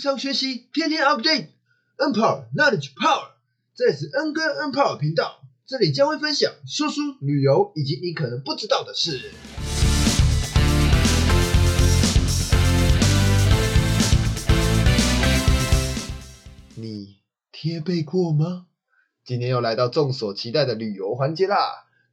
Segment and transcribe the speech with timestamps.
[0.00, 3.32] 上学习，天天 update，N Power Knowledge Power，
[3.74, 9.30] 这里是 N 哥 N Power 频道，这里将会分享说书、旅游以及你可能不知道的事。
[16.76, 17.18] 你
[17.52, 18.68] 贴背过吗？
[19.22, 21.58] 今天又来到众所期待的旅游环节啦，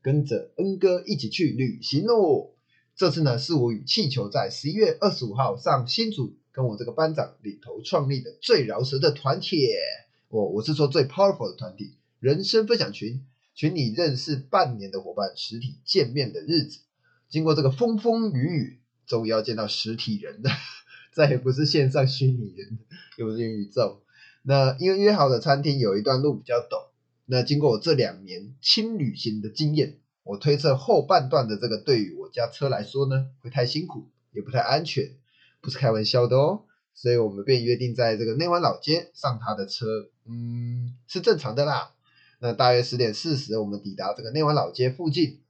[0.01, 2.51] 跟着 N 哥一起去旅行喽！
[2.97, 9.67] 这次呢，是我与气球在十一月二十五号上新竹，跟我这个班长领头创立的最饶舌的团体。
[10.27, 16.79] 我我是说最 powerful 的团体，人生分享群，群里认识半年的伙伴，实体见面的日子，
[17.29, 20.49] 经过这个风风雨雨，终于要见到实体人了，
[21.13, 22.79] 再也不是线上虚拟人，
[23.19, 24.01] 又不是元宇宙。
[24.41, 26.89] 那因为约好的餐厅有一段路比较陡，
[27.27, 35.11] 那经过我这两年轻旅行的经验，我推测后半段的这个对于我家车来说呢，会太辛苦，也不太安全，
[35.67, 36.63] 不是开玩笑的哦。
[36.93, 39.85] 所以我们便约定在这个内湾老街上他的车，
[40.25, 41.91] 嗯，是正常的啦。
[42.39, 45.41] 那大约十点四十，我们抵达这个内湾老街附近，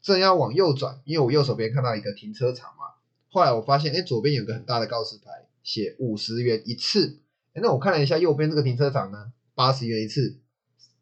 [0.00, 2.94] 正要往右转，因为我右手边看到一个停车场嘛。
[3.28, 5.30] 后来我发现，哎，左边有个很大的告示牌，
[5.62, 7.18] 写五十元一次。
[7.52, 10.38] 哎，那我看了一下右边这个停车场呢，八十元一次，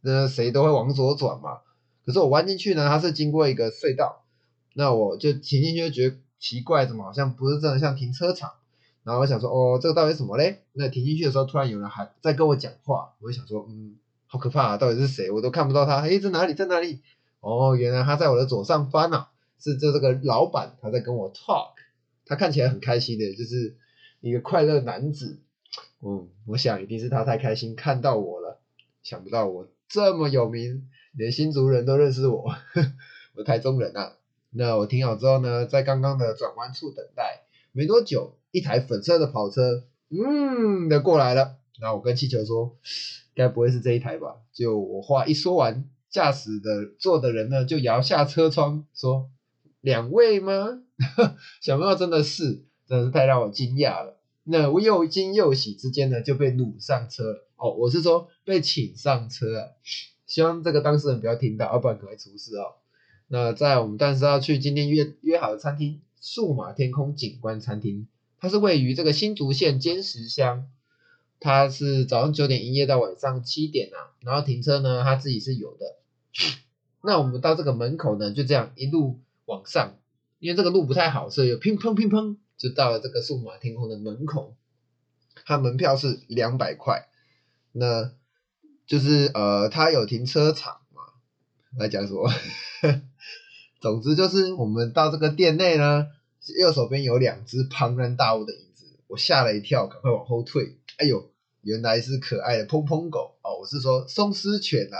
[0.01, 1.61] 那谁都会往左转嘛。
[2.05, 4.25] 可是我弯进去呢，它是经过一个隧道，
[4.75, 8.53] 那我就停进去就觉得奇怪，怎么好像不是真的像停车场？
[9.05, 10.62] 然后我想说，哦，这个到底什么嘞？
[10.72, 15.30] 那停进去的时候，突然有人还在跟我讲话，我就想说，嗯，好可怕啊，到底是谁？
[15.30, 16.53] 我都看不到他，哎，在哪里？
[16.53, 17.00] 在哪里？
[17.41, 21.72] 哦，原来他在我的左上方啊，是这这个老板他在跟我 talk，
[22.27, 23.77] 他看起来很开心的，就是
[24.20, 25.41] 一个快乐男子。
[26.02, 28.61] 嗯，我想一定是他太开心看到我了，
[29.02, 32.55] 想不到我这么有名，连新族人都认识我，
[33.34, 34.12] 我台中人啊。
[34.59, 41.59] 那我停好之后呢，在刚刚的转弯处等待，没多久，一台粉色的跑车，嗯的过来了。
[41.78, 42.77] 然后我跟气球说，
[43.36, 44.39] 该不会是这一台吧？
[44.53, 49.30] 就我话一说完，驾驶的坐的人呢，就摇下车窗说
[49.80, 50.83] ：“两位吗？”
[51.63, 54.19] 想不到真的是，真的是太让我惊讶了。
[54.42, 57.46] 那我又惊又喜之间呢，就被掳上车了。
[57.55, 59.69] 哦，我是说被请上车啊。
[60.27, 62.75] 希望这个当事人不要听到，要不然可能会出事哦。
[63.28, 68.08] 那在我们但是要去今天约约好的餐厅——数码天空景观餐厅，
[68.40, 70.68] 它是位于这个新竹县尖石乡。
[71.40, 75.96] 它是早上九点营业到晚上七点啊，然后停车呢，它自己是有的。
[77.05, 79.95] 那我们到这个门口呢，就这样一路往上，
[80.40, 82.36] 因为这个路不太好，所以有乒乓乒乓。
[82.56, 84.56] 就到了这个数码天空的门口，
[85.45, 87.06] 它门票是两百块，
[87.70, 88.10] 那
[88.84, 90.80] 就是呃，它有停车场
[91.77, 92.30] 来讲什么？
[93.80, 96.06] 总之就是我们到这个店内呢，
[96.58, 100.78] 右手边有两只庞然大物的影子，我吓了一跳，赶快往后退。
[100.96, 101.30] 哎呦，
[101.62, 103.58] 原来是可爱的砰砰狗哦！
[103.61, 104.96] 我是说松狮犬啊！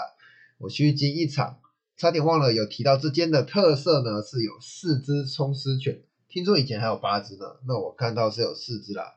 [0.59, 1.59] 我虚惊一场，
[1.97, 6.03] 差点忘了有提到这间的特色呢，是有四只松狮犬。
[6.29, 9.15] 听说以前还有八只呢，那我看到是有四只啦。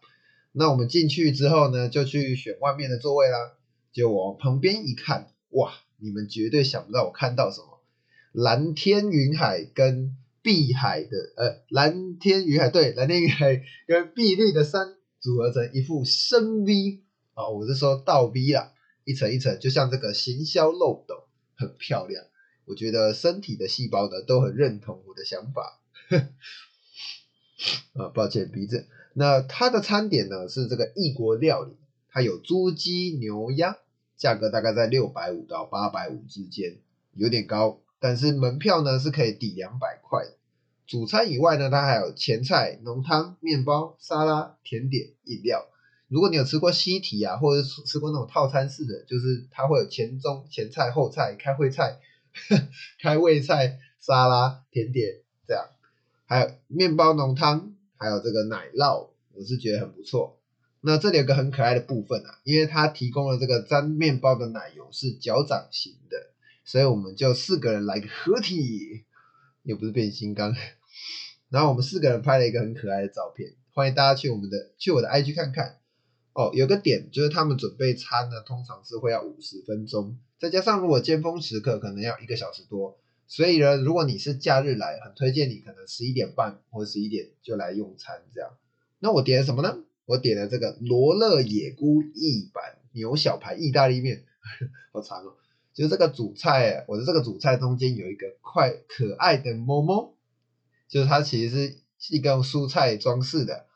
[0.53, 3.53] 那我们进去之后呢，就去选外面的座位啦。
[3.93, 7.79] 就往旁边一看，哇，你们绝对想不到我看到什么，
[8.31, 17.01] 蓝天云海跟碧海的，呃，蓝天云海对，蓝天云海跟碧绿的山组合成一副深 V
[17.35, 18.73] 啊，我是说倒 V 啦，
[19.03, 21.25] 一层一层，就像这个行销漏斗，
[21.55, 22.25] 很漂亮。
[22.65, 25.79] 我觉得身体的细胞呢都很认同我的想法。
[27.93, 28.87] 啊，抱歉，鼻子。
[29.13, 31.75] 那它的餐点呢是这个异国料理，
[32.09, 33.77] 它有猪鸡牛鸭，
[34.21, 36.77] 价格大概在六百五到八百五之间，
[37.15, 37.79] 有点高。
[37.99, 40.23] 但是门票呢是可以抵两百块。
[40.85, 45.65] 主餐以外呢，它还有前菜、浓汤、面包、沙拉、甜点、饮料。
[46.07, 51.97] 如果你有吃过西提啊，或者吃过那种套餐式的，就是它会有前中前菜、后菜、开胃菜、
[53.01, 55.15] 开胃菜、沙拉、甜点
[55.47, 55.65] 这样。
[56.27, 60.37] 还有面包浓汤，还有这个奶酪，我是觉得很不错。
[60.83, 66.17] 那这里有个很可爱的部分啊，因为它提供了这个沾面包的奶油是脚掌型的，
[66.65, 69.05] 所以我们就四个人来个合体，
[69.63, 70.55] 又不是变形金刚。
[71.49, 75.77] 然后我们四个人拍了一个很可爱的照片，欢迎大家去我们的去我的 IG 看看。
[76.33, 82.97] 哦，有个点就是他们准备餐呢，通常是会要五十分钟，再加上如果尖峰时刻可能要一个小时多。
[83.27, 88.49] 所以呢，如果你是假日来，很推荐你可能十一点半或者十一点就来用餐这样。
[88.99, 89.77] 那我点什么呢？
[90.05, 94.23] 我点了这个罗勒野菇意版牛小排意大利面，
[94.91, 95.35] 好长哦。
[95.73, 100.13] 就是这个主菜，我的这个主菜中间有一个块可爱的猫猫，
[100.89, 103.67] 就是它其实是一个蔬菜装饰的。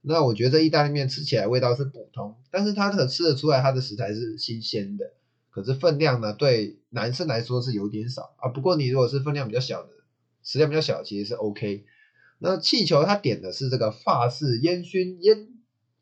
[0.00, 5.12] 那我觉得这意大利面吃起来味道是普通，但是它可吃得出来它的食材是新鲜的。
[5.48, 8.48] 可是分量呢，对男生来说是有点少啊。
[8.48, 9.90] 不过你如果是分量比较小的，
[10.42, 11.84] 食量比较小，其实是 OK。
[12.40, 15.48] 那气球他点的是这个法式烟熏烟，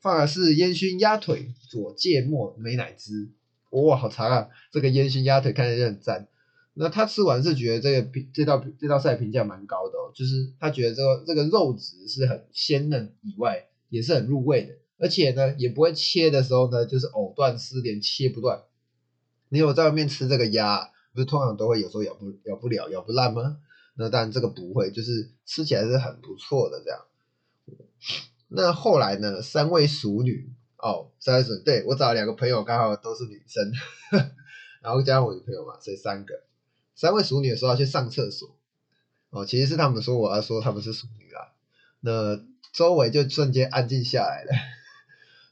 [0.03, 3.31] 放的是烟熏鸭腿佐芥末美乃滋，
[3.71, 4.49] 哇，好长啊！
[4.71, 6.29] 这个烟熏鸭腿看起来就很赞。
[6.75, 13.69] 那他吃完是觉得这个这道这道菜评价蛮高的哦，就是他觉得这个这个肉质是很鲜嫩以外。
[13.93, 18.63] 也是很入味的，而且呢，也不会切的时候呢，就是藕断丝连，切不断。
[19.51, 23.59] 你有在外面吃这个鸭，不是通常都会有时候咬不咬不了，咬不烂吗？
[23.95, 27.01] 那当然这个不会，就是吃起来是很不错的这样。
[28.55, 33.73] 那后来呢，三位熟女哦，三位熟对我找了两个朋友，刚好都是女生，
[34.83, 36.43] 然后加上我女朋友嘛，所以三个。
[36.95, 38.55] 三位熟女的时候要去上厕所
[39.31, 41.53] 哦，其实是他们说我要说他们是熟女啦。
[42.01, 44.51] 那周围就瞬间安静下来了。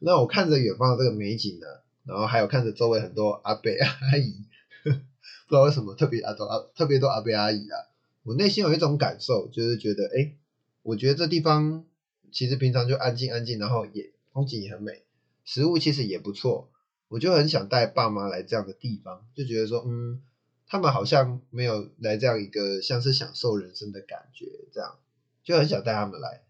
[0.01, 1.67] 那我看着远方的这个美景呢，
[2.05, 4.45] 然后还有看着周围很多阿伯阿姨，
[4.85, 7.89] 不知道为什么特别啊多啊特别多阿伯阿姨啊。
[8.23, 10.35] 我内心有一种感受，就是觉得哎，
[10.83, 11.85] 我觉得这地方
[12.33, 15.03] 其实平常就安静安静，然后也风景也很美，
[15.45, 16.71] 食物其实也不错。
[17.09, 20.23] 我就很想带爸妈来这样的地方，就觉得说嗯，
[20.67, 24.97] 他们好像没有来这样一个像是享受人生的感觉，这样
[25.43, 26.43] 就很想带他们来。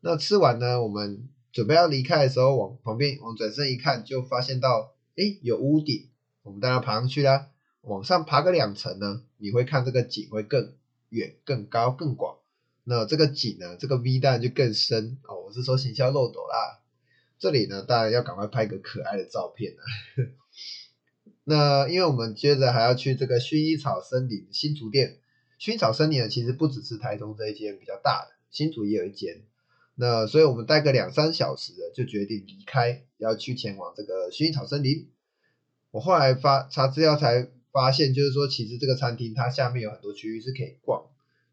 [0.00, 6.08] 那吃完呢，我们准备要离开的时候，往旁边往转身一看，就发现到，哎，有屋顶，
[6.42, 7.50] 我们当然爬上去啦。
[7.82, 10.74] 往上爬个两层呢，你会看这个景会更
[11.10, 12.38] 远、更高、更广。
[12.90, 15.44] 那这个景呢，这个 V 当然就更深哦。
[15.44, 16.80] 我是说行销漏斗啦。
[17.38, 19.82] 这里呢，当然要赶快拍个可爱的照片啊。
[21.44, 25.18] 那因为我们接着还要去这个薰衣草森林新竹店。
[25.60, 29.42] 薰衣草森林呢，其实不只是台中这一间比较大的，新竹也有一间。
[29.94, 35.10] 那所以我们待个两三小时，就决定离开，要去前往这个薰衣草森林。
[35.90, 41.04] 我后来发查资料才发现，就是说其实这个餐厅它下面有很多区域是可以逛，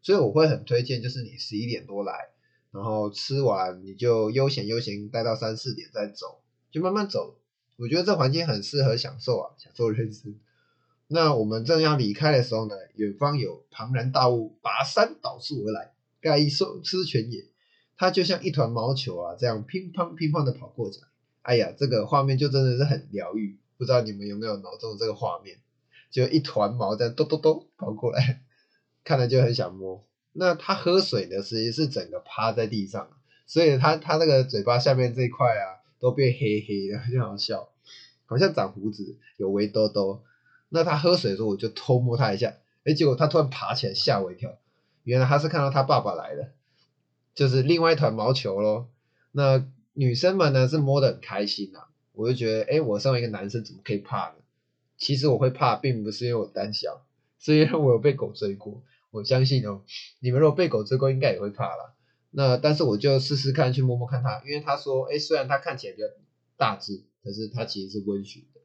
[0.06, 2.28] 所以我会很推荐，就是你十一点多来，
[2.70, 7.36] 然后吃完你就悠闲悠闲待到三四点再走，就慢慢走。
[7.76, 10.36] 我觉得这环境很适合享受啊，享受人生。
[11.08, 17.44] 那我们正要离开的时候呢，远方有庞然大物拔山倒树而来，盖一收吃全野。
[17.96, 20.94] 它就像一团毛球啊，这样乒乓乒乓的跑过来。
[21.42, 23.58] 哎呀，这个画面就真的是很疗愈。
[23.76, 25.58] 不知道你们有没有脑中这个画面？
[26.12, 28.44] 就一团毛这样咚咚咚跑过来，
[29.06, 30.04] 看了就很想摸。
[30.32, 33.08] 那他喝水呢，实际是整个趴在地上，
[33.46, 37.68] 所以他他那个嘴巴下面这一块啊，都变黑黑的，很好笑，
[38.26, 40.24] 好像长胡子，有围兜兜。
[40.70, 42.52] 那他喝水的时候，我就偷摸他一下，
[42.84, 44.58] 哎，结果他突然爬起来，吓我一跳。
[45.04, 46.48] 原来他是看到他爸爸来了。
[47.32, 48.88] 就是另外一团毛球咯。
[49.30, 54.34] 那女生们呢是摸得很开心呐，我就觉得，哎，我身为一个男生怎么可以怕呢？
[54.98, 57.06] 其实我会怕，并不是因为我胆小，
[57.38, 58.82] 是因为我有被狗追过。
[59.16, 59.82] 我相信哦，
[60.20, 61.94] 你们如果被狗追过，应该也会怕啦。
[62.30, 66.06] 那但是我就试试看，去摸摸看它，因为他说，哎，虽然它看起来比较
[66.58, 68.60] 大只，可是它其实是温驯的。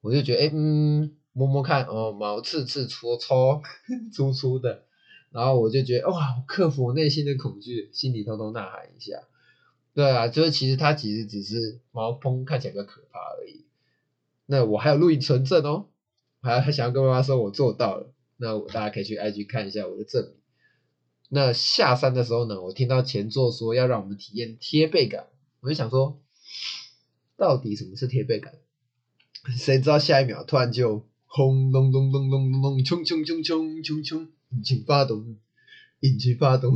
[0.00, 3.60] 我就觉得，哎，嗯，摸摸看，哦，毛刺刺、戳戳、
[4.12, 4.84] 粗粗的。
[5.32, 9.22] 然后我就觉得哇，克服我内心的恐惧，心里偷偷呐喊一下。
[9.92, 13.64] 对啊，就是其实它其实只是毛蓬看起来比较可怕而已。
[14.46, 15.86] 那我还有录影存证哦，
[16.40, 18.12] 还还想要跟妈妈说我做到了。
[18.40, 20.34] 那大家可以去 IG 看一下我的证明。
[21.28, 25.26] 那下山的时候呢，我听到前座说要让我们体验贴背感，
[25.60, 26.20] 我就想说，
[27.36, 28.54] 到底什么是贴背感？
[29.56, 34.28] 谁知道下一秒突然就轰隆隆隆隆隆隆，冲冲冲冲冲冲。
[34.52, 35.36] 引擎发动，
[36.00, 36.74] 引擎发动，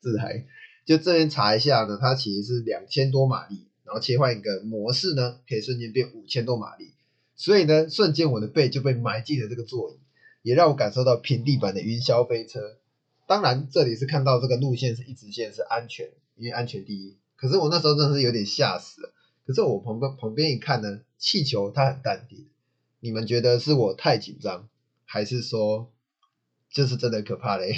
[0.00, 0.46] 自嗨。
[0.84, 6.94] 就这边查一下呢，它其实是两千多马力，然后切换一个模式呢，可以瞬间变五千多马力。
[7.36, 10.00] 所以呢，瞬间我的背就被埋进了这个座椅，
[10.42, 12.78] 也让我感受到平地板的云霄飞车。
[13.26, 17.16] 当然，这里是看到这个路线是一直线，是安全，因为安全第一。
[17.36, 19.12] 可是我那时候真的是有点吓死了。
[19.46, 22.48] 可是我旁边旁边一看呢，气球它很淡定。
[23.00, 24.68] 你们觉得是我太紧张，
[25.04, 25.90] 还是说？
[26.70, 27.74] 就是真的可怕嘞。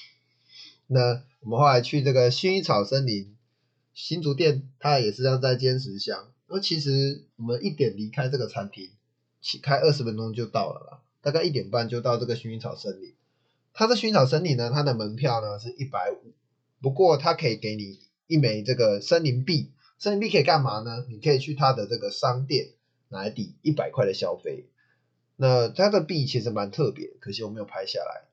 [0.86, 3.34] 那我们后来去这个薰衣草森林
[3.94, 6.30] 新竹店，它也是这样在坚持乡。
[6.46, 8.90] 那其实我们一点离开这个餐厅，
[9.40, 13.12] 起开二十分钟就到了啦，大概一点半就到这个薰衣草森林。
[13.74, 16.32] 它的薰衣草森林呢，它的门票呢是一百五，
[16.80, 19.72] 不过它可以给你一枚这个森林币。
[19.98, 21.04] 森林币可以干嘛呢？
[21.08, 22.74] 你可以去它的这个商店
[23.08, 24.68] 拿来抵一百块的消费。
[25.34, 28.28] 那它的币其实蛮特别，可惜我没有拍下来。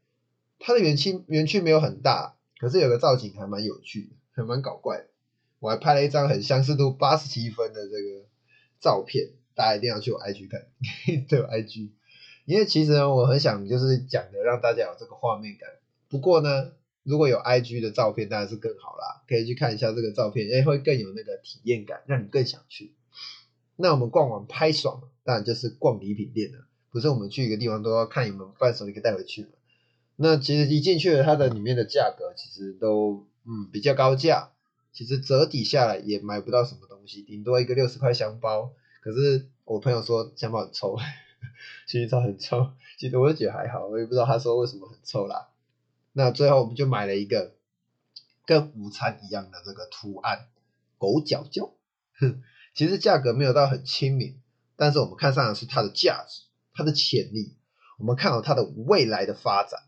[0.60, 5.08] 它的园区园区没有很大，可是有个造景还蛮有趣的，还蛮搞怪。
[5.58, 8.28] 我还拍了一张很相似度八十七分的这个
[8.80, 10.68] 照片，大家一定要去我 IG 看，
[11.28, 11.90] 对我 IG，
[12.46, 15.70] 因为其实呢，我很想就是讲的让大家有这个画面感。
[16.10, 16.72] 不过呢，
[17.04, 22.94] 如果有 IG 的照片当然是更好啦，可以去看一下这个照片，哎，会更有那个体验感，让你更想去。
[23.76, 26.60] 那我们逛完拍爽了，当然就是逛礼品店了。
[26.92, 29.50] 不是我们去一个地方都要看有没有伴手礼可以带回去嘛？
[30.16, 34.52] 那其实一进去了，它的里面的价格其实都嗯比较高价，
[34.92, 38.74] 其实折抵下来也买不到什么东西，顶多一个六十块香包。
[39.02, 40.96] 可是我朋友说香包很臭，
[41.88, 45.50] 薰衣草很臭，其实我就觉得还好，我也不知道他说为什么很臭啦。
[46.12, 47.56] 那最后我们就买了一个
[48.46, 50.48] 跟午餐一样的这个图案
[50.98, 51.74] 狗脚脚，
[52.20, 52.42] 哼，
[52.74, 54.40] 其实价格没有到很亲民，
[54.76, 56.44] 但是我们看上的是它的价值。
[56.76, 57.56] 它的潜力，
[58.00, 59.80] 我们看好它的未来的发展，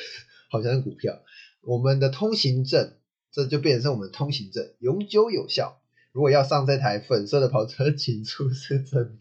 [0.48, 1.20] 好像是股票。
[1.60, 2.94] 我们的通行证，
[3.30, 5.82] 这就变成我们通行证永久有效。
[6.12, 9.20] 如果要上这台粉色的跑车，请出示证明。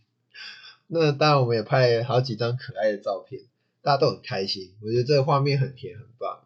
[0.92, 3.44] 那当然，我们也拍了好几张可爱的照片，
[3.82, 4.74] 大家都很开心。
[4.82, 6.44] 我觉得这个画面很甜，很棒。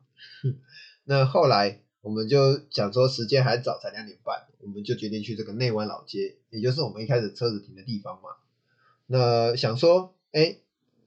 [1.06, 8.30] 那后来我们就想说，时间还早，才两点半，我们就决定去这个内湾老街，也就是我们一开始车子停的地方嘛。
[9.08, 10.58] 那想说，哎。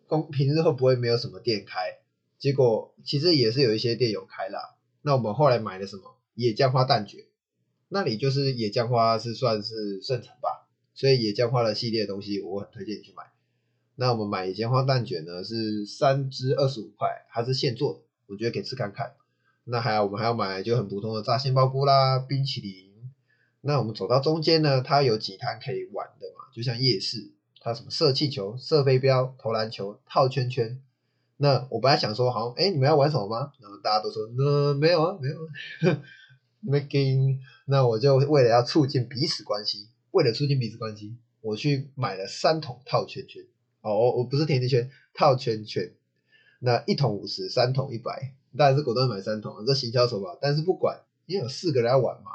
[0.08, 1.98] 公平日会不会没有什么店开？
[2.38, 4.76] 结果其实也是有一些店有开啦。
[5.02, 7.24] 那我们后来买了什么野姜花蛋卷，
[7.88, 10.65] 那里就是野姜花是算是盛产吧，
[10.96, 13.22] 所以野姜花的系列东西我很推荐你去买。
[13.94, 19.12] 那我们买野姜花蛋卷呢是三支二十五块，它是现做的，我觉得可以吃看看。
[19.62, 22.90] 那还有我们还要买就很普通的炸杏鲍菇啦、冰淇淋。
[23.60, 27.30] 那我们走到中间呢，它有几摊可以玩的嘛，就像夜市。
[27.60, 30.80] 它什么射气球、射飞镖、投篮球、套圈圈？
[31.38, 33.52] 那我本来想说，好，哎，你们要玩什么吗？
[33.60, 35.96] 然后大家都说，那没有啊，没有。
[36.64, 43.44] Making，那我就为了要促进彼此关系，为了促进彼此关系，我去买了三桶套圈圈。
[43.82, 45.92] 哦，我不是甜甜圈，套圈圈。
[46.58, 50.38] 那一桶五十，三桶一百，当然是果断买三桶，这行销手法。
[50.40, 52.30] 但是不管，因为有四个人要玩嘛，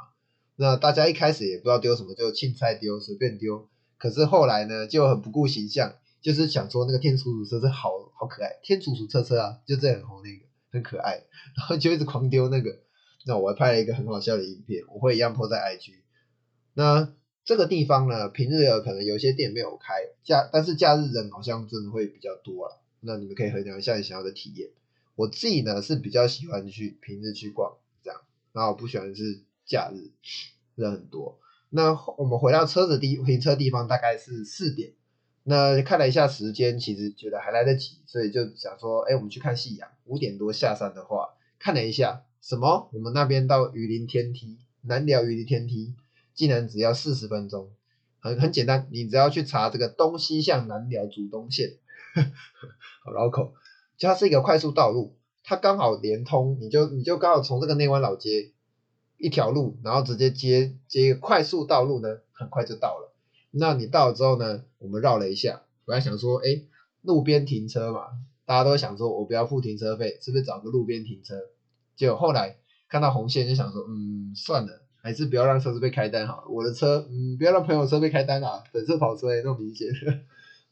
[0.58, 3.68] 那大家一开始也不知道丢什么，就青菜丢，随便丢。
[3.98, 11.24] 可是后来呢，就很不顾形象，就是想说那个天竺鼠车车好好可爱，天竺鼠车车啊，就这样红那个很可爱，
[11.58, 12.78] 然后就一直狂丢那个。
[13.26, 15.96] 那我还拍了一个很好笑的影片，我会一样 po 在 IG。
[16.74, 19.94] 那这个地方呢，平日可能有些店没有开，
[20.24, 22.82] 假但是假日人好像真的会比较多了。
[23.00, 24.70] 那你们可以衡量一下你想要的体验。
[25.16, 28.22] 我自己呢是比较喜欢去平日去逛这样，
[28.54, 30.12] 然后不喜欢是假日
[30.76, 31.40] 人很多。
[31.70, 34.94] 那我们回到车子地停车地方大概是四点，
[35.44, 39.90] 那看了一下时间，其实觉得还来得及，所以就想说，哎，我们去看夕阳。
[40.06, 42.90] 五点多下山的话，看了一下，什么？
[42.94, 45.94] 我们那边到榆林天梯，南寮榆林天梯，
[46.34, 47.72] 竟然只要四十分钟，
[48.20, 51.78] 很很简单，你只要去查这个东西向南寮主东线，
[53.04, 53.54] 好绕口，
[53.98, 58.52] 就它是一个快速道路，它刚好连通，你就你就刚好从这个内湾老街。
[59.24, 63.14] 一条路，然后直接接接一个快速道路呢，很快就到了。
[63.52, 66.64] 那你到了之后呢，我们绕了一下，本来想说，哎，
[67.04, 68.00] 路边停车嘛，
[68.48, 71.36] 大家都想说我不要付停车费，是不是找个路边停车？
[71.96, 72.58] 结果后来
[72.90, 76.48] 看到红线就想说，嗯，算了，还是不要让车子被开单好了。
[76.50, 79.88] 我的车，嗯，不要让朋友车被开单啊，粉色跑车也那么明显。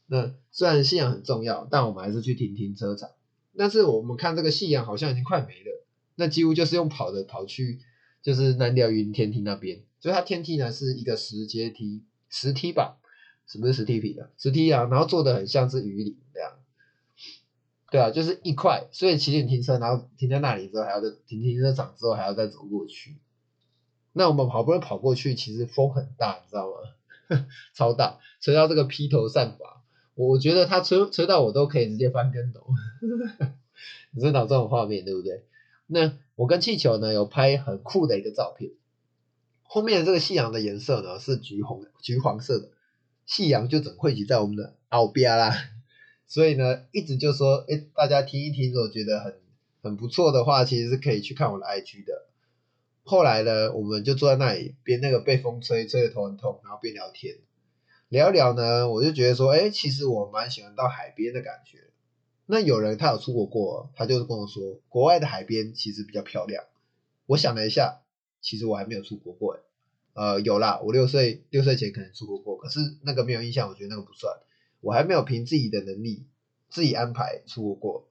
[0.06, 3.10] 那虽然信仰很重要，但我们还是去停停车场。
[3.56, 5.84] 但是我们看这个夕阳好像已经快没了，
[6.14, 7.80] 那几乎就是用跑的跑去。
[8.22, 12.98] 就是南钓云天梯那边，所以它天梯呢是一个石阶梯，石梯吧？
[13.46, 14.28] 什么是石梯皮的？
[14.36, 16.52] 石梯啊，然后做的很像是鱼鳞这样。
[17.90, 23.16] 对啊，就是一块，所以起点停车，然后停在那里之后，还要再停停车场之后，还要再走过去。
[24.12, 27.46] 那我们好不容易跑过去，其实风很大，你知道吗？
[27.74, 29.82] 超大，吹到这个披头散发，
[30.14, 32.66] 我觉得它吹吹到我都可以直接翻跟斗。
[34.12, 35.44] 你知道这种画面对不对？
[35.86, 38.72] 那我跟气球呢有拍很酷的一个照片，
[39.62, 42.70] 后面这个夕阳的颜色呢是橘红、橘黄色的，
[43.26, 45.54] 夕阳就整汇集在我们的奥边啦。
[46.26, 49.34] 所以呢，一直就说，哎，大家听一听，如果觉得很
[49.82, 52.26] 很不错的话，其实是可以去看我的 IG 的。
[53.10, 57.38] 后来呢，我们就坐在那里，边那个被风吹，吹的头很痛，然后边聊天，
[58.08, 61.78] 聊一聊呢，我就觉得说，哎，其实我蛮喜欢到海边的感觉。
[62.46, 66.62] 那有人他有出国过，他就是跟我说，国外的海边其实比较漂亮。
[67.26, 68.02] 我想了一下，
[68.40, 69.58] 其实我还没有出国过，
[70.12, 74.36] 呃，有啦，我六岁六岁前可能出国过，可是那个没有印象，我觉得那个不算。
[74.80, 76.26] 我还没有凭自己的能力
[76.68, 78.08] 自己安排出国过，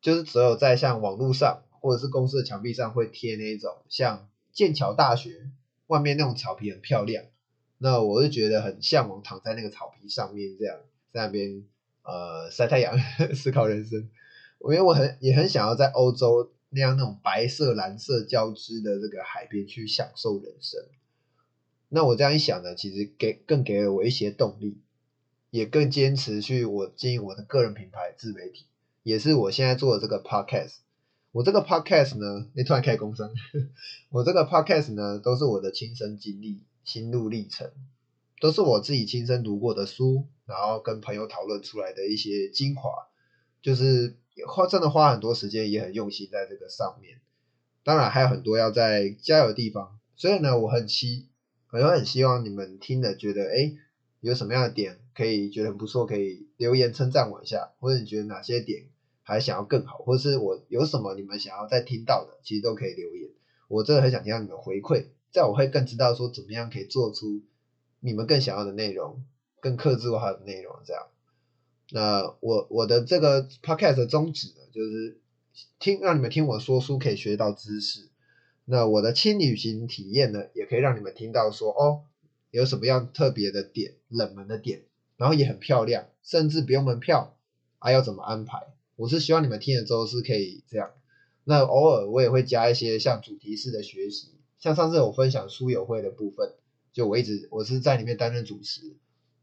[0.00, 5.50] 就是只有在像网络上或者是公司的墙壁上会贴那一种像剑桥大学、
[5.88, 7.24] 外面那种草皮很漂亮，
[7.76, 10.78] 那我就觉得很向往躺在那个草皮上面这样
[11.12, 11.64] 在那边
[12.04, 12.98] 呃晒太阳
[13.34, 14.08] 思考人生。
[14.60, 20.80] 因为我很也很想要在欧洲那样那种白色蓝色交织的这个海边去享受人生。
[21.88, 24.78] 那我这样一想呢，其实给更给了我一些动力，
[25.50, 28.66] 也更坚持去我经营我的个人品牌自媒体，
[29.02, 30.76] 也是我现在做的这个 podcast。
[31.32, 33.30] 我这个 podcast 呢，你突然开工商，
[34.10, 37.70] 我这个 podcast 呢，都是我的亲身经历、心路历程，
[38.38, 43.08] 都是我自己亲身读过的书，然后跟朋友讨论出来的一些精华，
[43.62, 44.14] 就是
[44.46, 47.20] 花真的花很多时间，也很用心在这个上面。
[47.82, 51.28] 当然还有很多要在加油的地方，所以呢，我很期。
[51.70, 53.72] 我很希望你们听了觉得，哎，
[54.20, 58.84] 有什么样的点可以觉得很不错，可以留言称赞我一下，或者你觉得哪些点
[59.22, 63.30] 还想要更好，或是我有什么你们想要再听到的，其实都可以留言。
[63.68, 67.40] 我真的很想听到你们回馈，这样我会更知道说怎么样可以做出
[68.00, 69.24] 你们更想要的内容，
[69.60, 70.76] 更克制化的内容。
[70.84, 71.06] 这样，
[71.90, 75.20] 那我我的这个 podcast 的宗旨呢，就是
[75.78, 78.10] 听让你们听我说书，可以学到知识。
[78.64, 82.04] 那我的轻旅行体验呢，也可以让你们听到说哦，
[82.50, 84.84] 有什么样特别的点、冷门的点，
[85.16, 87.36] 然后也很漂亮，甚至不用门票，
[87.78, 88.58] 还要怎么安排？
[88.96, 90.90] 我是希望你们听了之后是可以这样。
[91.44, 96.54] 那偶尔我也会加一些像主题式的学习，像上次我分享书友会的部分，
[96.92, 98.94] 就我一直我是在里面担任主持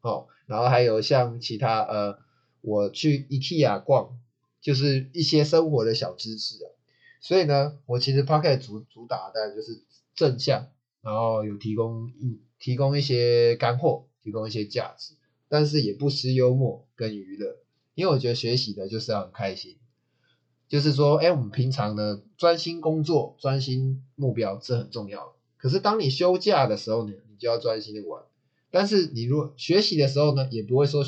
[0.01, 2.19] 哦，然后还有像其他呃，
[2.61, 4.17] 我去 IKEA 逛，
[4.61, 6.71] 就是一些生活的小知识啊。
[7.21, 9.83] 所以呢，我其实 p o c k e t 主主打的就是
[10.15, 10.69] 正向，
[11.01, 15.15] 然后有提供一提供一些干货，提供一些价值，
[15.49, 17.57] 但是也不失幽默跟娱乐，
[17.99, 19.75] 因为我觉得学习的就是要很开心，
[20.69, 28.23] 就是说，哎，我们平常呢专心工作，专心目标是很重要，可是当你休假的时候呢，你就要专心的玩，
[28.71, 31.03] 但是你如果学习的时候呢，也不会说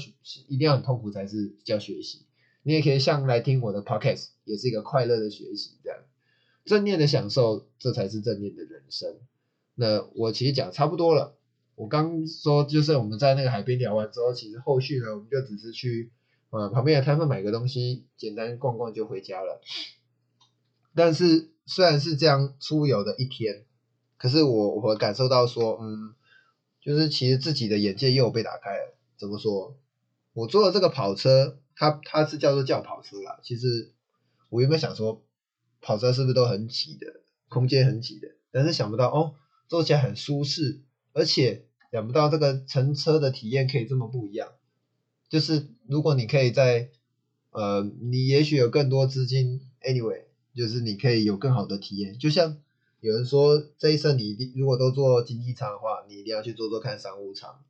[0.50, 2.25] 一定要很痛苦才是叫学习。
[2.63, 5.97] 你也可以像来听我的 podcast，也是一个快乐的学习，这样。
[6.65, 9.15] 正念的享受，这才是正念的人生。
[9.75, 11.38] 那我其实讲差不多了，
[11.73, 16.12] 我刚说就是我们在那个海边聊完之后，其实后续呢，我们就只是去
[16.52, 19.60] 呃旁边的摊贩买个东西，简单逛逛就回家了。
[20.94, 23.66] 但是虽然是这样出游的一天，
[24.18, 26.14] 可是我我感受到说，嗯，
[26.80, 28.96] 就是其实自己的眼界又被打开了。
[29.18, 29.76] 怎么说？
[30.34, 31.58] 我坐的这个跑车。
[31.74, 33.92] 它它是叫做轿跑车啦，其实
[34.50, 35.24] 我原本想说，
[35.80, 39.34] 跑车是不是都很挤的，空间很挤的，但是想不到哦，
[39.68, 40.82] 坐起来很舒适，
[41.14, 44.52] 而且想不到这个乘车的体验可以这么不一样。
[45.32, 46.91] 就是如果你可以在
[47.50, 52.15] 呃，你也许有更多资金，anyway，就是你可以有更好的体验。
[52.20, 52.58] 就像
[53.00, 57.63] 有人说，这一生你一定如果都做经济舱的话，你一定要去做做看商务舱，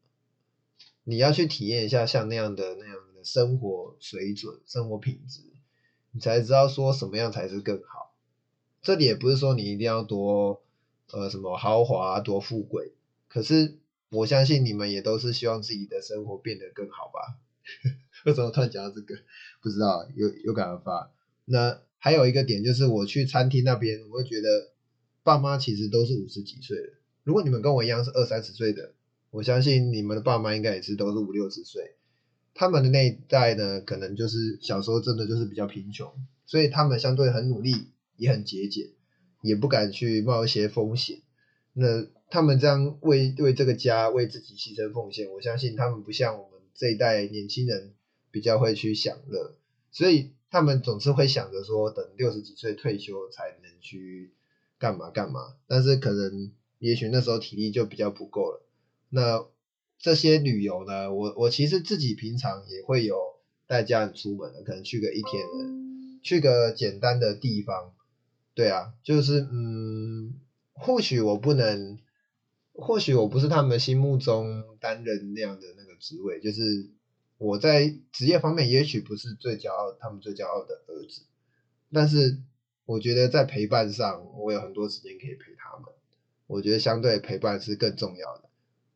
[1.06, 3.12] 你要去体验一下像那样的那样的。
[3.24, 5.42] 生活水准、生活品质，
[6.10, 8.16] 你才知道说什么样才是更好。
[8.82, 10.64] 这里也不是说你一定要多
[11.12, 12.94] 呃什么豪华、多富贵，
[13.28, 13.78] 可是
[14.10, 17.38] 我相信你们也都是希望自己的生活变得更好吧？
[18.26, 19.16] 为什么突然讲到这个？
[19.62, 21.12] 不知道，有有感而发。
[21.46, 24.72] 那还有一个点就是，我去餐厅那边，我会觉得
[25.24, 26.94] 爸妈其实都是五十几岁的。
[27.24, 28.94] 如果你们跟我一样是二三十岁的，
[29.30, 31.96] 我相信你们的爸妈应该也是都是五六十岁。
[32.54, 36.12] 他们的那一代呢，可能就是小时候真的就是比较贫穷，
[36.46, 37.74] 所以他们相对很努力，
[38.18, 38.90] 也很节俭，
[39.42, 41.22] 也不敢去冒一些风险。
[41.74, 46.38] 那他们这样为为这个家为自己牺牲奉献，我相信他们不像
[46.74, 47.94] 这一代年轻人
[48.32, 49.56] 比较会去享乐，
[49.92, 54.32] 所以他们总是会想着说，等六十几岁退休才能去
[54.78, 55.56] 干嘛干嘛。
[55.68, 58.62] 但是可能也许那时候体力就比较不够了。
[59.10, 59.46] 那。
[60.04, 63.16] 这些旅游呢，我我其实自己平常也会有
[63.68, 67.94] 带家人出门的，可能去个一天的，去个简单的地方，
[68.56, 70.34] 对啊，就是嗯，
[70.74, 72.00] 或许我不能，
[72.74, 75.68] 或许我不是他们心目中担任那样的
[76.02, 76.90] 职位，就是
[77.38, 81.22] 我在职业方面也许不是最骄傲，他们最骄傲的儿子，
[81.94, 82.40] 但是
[82.86, 85.94] 我觉得在陪伴上，我有很多时间可以陪他们，
[86.48, 88.50] 我觉得相对陪伴是更重要的。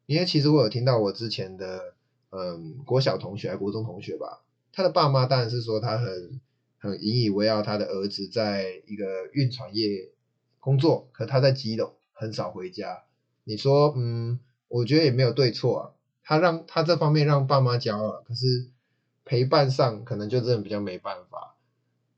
[0.07, 1.93] 因为其实我有听到我之前的，
[2.31, 4.41] 嗯，国小同学还国中同学吧，
[4.73, 6.41] 他的爸妈当然是说他很
[6.77, 10.11] 很引以为傲，他的儿子在一个运船业
[10.59, 13.03] 工作，可他在基隆很少回家。
[13.45, 15.94] 你说，嗯，我觉得也没有对错啊，
[16.25, 18.67] 他让他这方面让爸妈骄傲，可是
[19.23, 21.55] 陪伴上可能就真的比较没办法，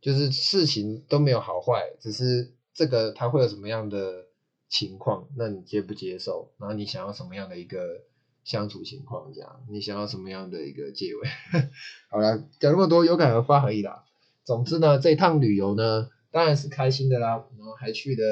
[0.01, 4.25] 就是事情都没有好坏，只是这个他会有什么样的
[4.69, 6.51] 情况，那你接不接受？
[6.57, 8.01] 然后你想要什么样的一个
[8.43, 9.31] 相处情况？
[9.33, 11.27] 这样，你想要什么样的一个结尾？
[12.09, 14.05] 好了，讲那么多，有感而发而已啦。
[14.45, 18.23] 总之呢，这一趟旅游呢，当然是开心的啦，然后还去的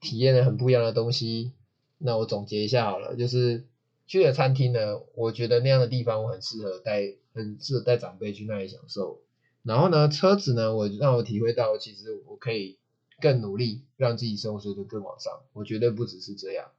[0.00, 1.52] 体验了很不一样的东西。
[1.98, 3.66] 那我总结一下好了，就是
[4.06, 9.20] 去的餐厅呢，我觉得那样的地方我很适合带，很适合带长辈去那里享受。
[9.62, 12.78] 然后呢，车子呢，我让我体会到，其实我可以
[13.20, 15.32] 更努力，让自己生活水准更往上。
[15.52, 16.70] 我绝对不只是这样。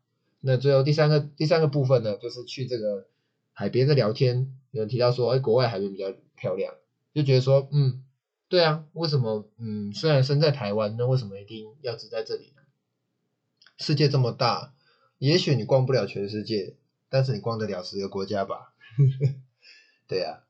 [0.42, 3.08] 那最后第三个第三个部分呢，就是去这个
[3.54, 6.74] 海边的聊天，有人提到说，哎，国外海边比较漂亮，
[7.14, 8.04] 就觉得说，嗯。
[8.50, 9.48] 对啊，为什么？
[9.58, 12.62] 嗯，虽然身在台湾，那为什么一定要只在这里呢？
[13.80, 14.76] 世界这么大，
[15.18, 16.76] 也许你逛不了全世界，
[17.14, 18.74] 但是你逛得了十个国家吧？
[20.10, 20.42] 对呀，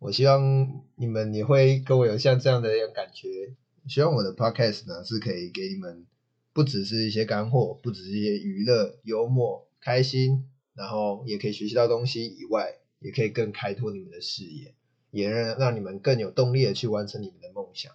[0.00, 3.54] 我希望你们也会跟我有像这样的一种感觉。
[3.86, 6.04] 希望我的 podcast 呢是可以给你们
[6.52, 14.74] 不只是一些干货，不只是一些娱乐、幽默、开心，然后也可以学习到东西以外，也可以更开拓你们的视野。
[15.12, 17.92] 也让让你们更有动力的去完成你们的梦想。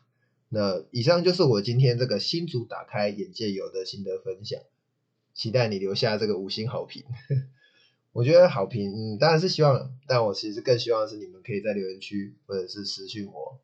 [0.48, 4.62] 那以上就是我今天这个新组打开眼界有的心得分享，
[5.34, 7.04] 期待你留下这个五星好评。
[8.13, 13.60] 我觉得好评，嗯，当然是希望，但我其实更希望是你们可以在留言区或者是私信我，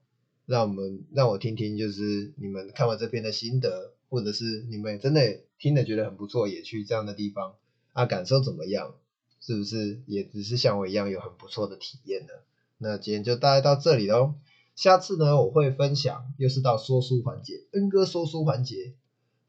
[0.47, 7.53] 让我们让我听听，就是你们看完这篇的心得，或者是你们真的听的觉得很不错，也去这样的地方
[7.93, 8.95] 啊，感受怎么样？
[9.39, 12.33] 是不是也只是像我一样有很不错的体验呢？
[12.79, 14.33] 那今天就大概到这里喽，
[14.75, 18.93] 下次呢我会分享，又是到说书环节，恩哥说书环节，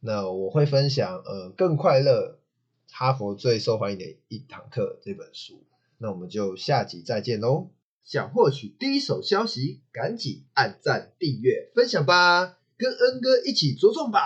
[0.00, 2.39] 那我会分享呃更快乐，
[2.92, 5.64] 哈佛最受欢迎的一堂课这本书，
[5.98, 7.70] 那我们就下集再见喽。
[8.04, 14.20] 想获取第一手消息，赶紧按赞、订阅、分享吧，跟恩哥一起着重吧，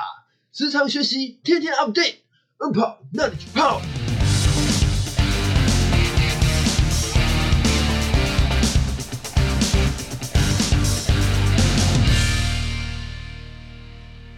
[0.52, 2.16] 时常学习，天天 update，
[2.58, 3.80] 恩跑那里去跑。